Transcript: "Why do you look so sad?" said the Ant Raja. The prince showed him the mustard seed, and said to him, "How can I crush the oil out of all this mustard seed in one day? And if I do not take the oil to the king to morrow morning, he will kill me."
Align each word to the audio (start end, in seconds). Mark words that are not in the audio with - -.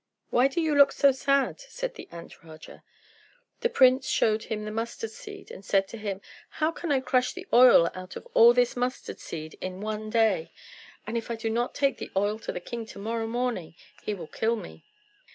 "Why 0.31 0.47
do 0.47 0.59
you 0.61 0.73
look 0.73 0.91
so 0.91 1.11
sad?" 1.11 1.59
said 1.61 1.93
the 1.93 2.09
Ant 2.11 2.43
Raja. 2.43 2.83
The 3.59 3.69
prince 3.69 4.09
showed 4.09 4.45
him 4.45 4.65
the 4.65 4.71
mustard 4.71 5.11
seed, 5.11 5.51
and 5.51 5.63
said 5.63 5.87
to 5.89 5.97
him, 5.99 6.21
"How 6.49 6.71
can 6.71 6.91
I 6.91 7.01
crush 7.01 7.33
the 7.33 7.45
oil 7.53 7.87
out 7.93 8.15
of 8.15 8.27
all 8.33 8.51
this 8.51 8.75
mustard 8.75 9.19
seed 9.19 9.59
in 9.61 9.79
one 9.79 10.09
day? 10.09 10.53
And 11.05 11.17
if 11.19 11.29
I 11.29 11.35
do 11.35 11.51
not 11.51 11.75
take 11.75 11.99
the 11.99 12.09
oil 12.15 12.39
to 12.39 12.51
the 12.51 12.59
king 12.59 12.87
to 12.87 12.97
morrow 12.97 13.27
morning, 13.27 13.75
he 14.01 14.15
will 14.15 14.25
kill 14.25 14.55
me." 14.55 14.85